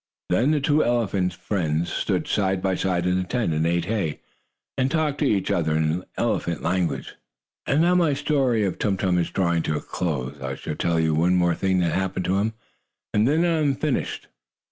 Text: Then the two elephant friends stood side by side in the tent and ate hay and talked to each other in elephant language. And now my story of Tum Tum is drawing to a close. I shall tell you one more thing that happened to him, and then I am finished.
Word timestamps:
Then 0.31 0.49
the 0.49 0.59
two 0.59 0.83
elephant 0.83 1.31
friends 1.35 1.93
stood 1.93 2.27
side 2.27 2.59
by 2.59 2.73
side 2.73 3.05
in 3.05 3.19
the 3.19 3.23
tent 3.23 3.53
and 3.53 3.67
ate 3.67 3.85
hay 3.85 4.19
and 4.75 4.89
talked 4.89 5.19
to 5.19 5.25
each 5.29 5.51
other 5.51 5.75
in 5.77 6.03
elephant 6.17 6.63
language. 6.63 7.13
And 7.67 7.81
now 7.83 7.93
my 7.93 8.15
story 8.15 8.63
of 8.65 8.79
Tum 8.79 8.97
Tum 8.97 9.19
is 9.19 9.29
drawing 9.29 9.61
to 9.61 9.77
a 9.77 9.79
close. 9.79 10.41
I 10.41 10.55
shall 10.55 10.73
tell 10.73 10.99
you 10.99 11.13
one 11.13 11.35
more 11.35 11.53
thing 11.53 11.77
that 11.81 11.93
happened 11.93 12.25
to 12.25 12.39
him, 12.39 12.53
and 13.13 13.27
then 13.27 13.45
I 13.45 13.59
am 13.59 13.75
finished. 13.75 14.27